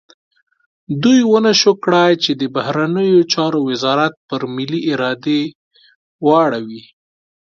دوی 1.03 1.19
ونه 1.31 1.51
شو 1.61 1.71
کړای 1.83 2.13
چې 2.23 2.31
د 2.41 2.43
بهرنیو 2.55 3.27
چارو 3.33 3.59
وزارت 3.69 4.13
پر 4.29 4.41
ملي 4.55 4.79
ارادې 4.93 5.41
واړوي. 6.25 6.83